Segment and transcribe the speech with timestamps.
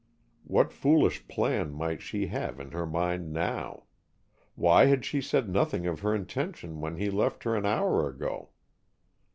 [0.45, 3.83] What foolish plan might she have in her mind now?
[4.55, 8.49] Why had she said nothing of her intention when he left her an hour ago?